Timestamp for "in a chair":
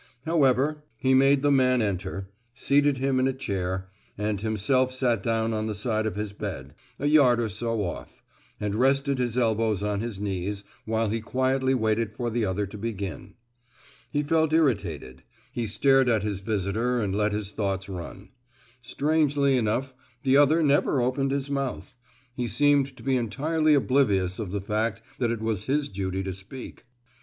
3.19-3.87